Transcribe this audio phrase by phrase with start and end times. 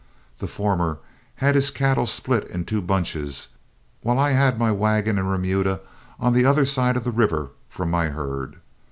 [0.39, 0.97] The former
[1.35, 3.49] had his cattle split in two bunches,
[4.01, 5.79] while I had my wagon and remuda
[6.19, 8.57] on the other side of the river from my herd.